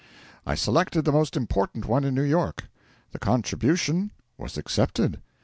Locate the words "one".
1.85-2.03